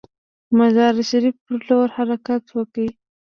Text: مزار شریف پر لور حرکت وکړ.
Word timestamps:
مزار 0.57 0.95
شریف 1.09 1.35
پر 1.45 1.57
لور 1.67 1.87
حرکت 1.97 2.43
وکړ. 2.57 2.89